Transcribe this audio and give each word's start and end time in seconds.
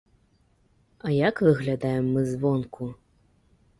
А 1.09 1.13
як 1.27 1.35
выглядаем 1.47 2.05
мы 2.17 2.21
звонку? 2.31 2.93